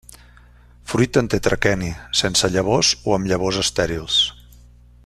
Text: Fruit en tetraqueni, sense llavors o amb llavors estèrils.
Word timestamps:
Fruit 0.93 1.19
en 1.21 1.29
tetraqueni, 1.33 1.91
sense 2.23 2.51
llavors 2.55 2.95
o 3.13 3.17
amb 3.19 3.31
llavors 3.33 3.61
estèrils. 3.67 4.19